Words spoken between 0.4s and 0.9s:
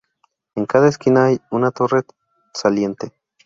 En cada